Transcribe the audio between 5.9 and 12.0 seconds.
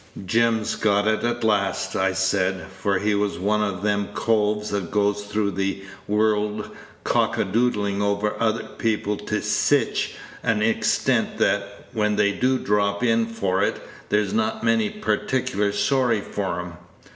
world cock adoodling over other people to sich an extent that,